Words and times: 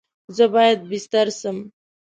زه 0.35 0.45
باید 0.53 0.79
بیستر 0.91 1.27
سم؟ 1.39 1.57